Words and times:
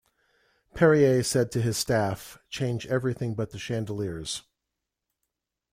Perrier 0.73 1.21
said 1.21 1.51
to 1.51 1.61
his 1.61 1.77
staff, 1.77 2.39
Change 2.49 2.87
everything 2.87 3.35
but 3.35 3.51
the 3.51 3.59
chandeliers. 3.59 4.41